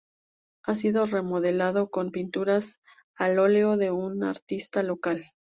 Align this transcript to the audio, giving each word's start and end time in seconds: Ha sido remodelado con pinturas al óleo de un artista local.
Ha 0.63 0.73
sido 0.73 1.05
remodelado 1.05 1.91
con 1.91 2.09
pinturas 2.09 2.81
al 3.13 3.37
óleo 3.37 3.77
de 3.77 3.91
un 3.91 4.23
artista 4.23 4.81
local. 4.81 5.23